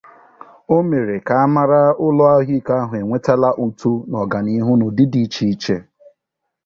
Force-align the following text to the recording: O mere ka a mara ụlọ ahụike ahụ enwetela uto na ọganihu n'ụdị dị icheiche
O 0.75 0.77
mere 0.89 1.15
ka 1.27 1.35
a 1.43 1.45
mara 1.55 1.81
ụlọ 2.05 2.23
ahụike 2.35 2.73
ahụ 2.81 2.93
enwetela 3.01 3.49
uto 3.65 3.91
na 4.09 4.15
ọganihu 4.23 4.71
n'ụdị 4.75 5.03
dị 5.11 5.19
icheiche 5.25 5.75